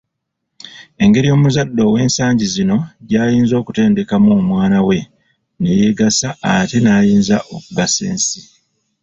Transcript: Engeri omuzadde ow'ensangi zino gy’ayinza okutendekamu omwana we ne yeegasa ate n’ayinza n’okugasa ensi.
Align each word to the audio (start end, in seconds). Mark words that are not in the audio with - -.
Engeri 1.03 1.27
omuzadde 1.35 1.81
ow'ensangi 1.89 2.45
zino 2.55 2.77
gy’ayinza 3.07 3.55
okutendekamu 3.61 4.29
omwana 4.39 4.79
we 4.87 4.99
ne 5.59 5.69
yeegasa 5.79 6.29
ate 6.51 6.77
n’ayinza 6.81 7.37
n’okugasa 7.41 8.01
ensi. 8.11 8.39